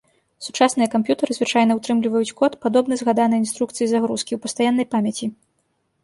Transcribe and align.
Сучасныя 0.45 0.87
камп'ютары 0.93 1.31
звычайна 1.37 1.75
утрымліваюць 1.79 2.35
код, 2.39 2.55
падобны 2.65 2.93
згаданай 3.01 3.39
інструкцыі 3.43 3.89
загрузкі, 3.91 4.31
ў 4.35 4.39
пастаяннай 4.47 4.87
памяці. 4.97 5.27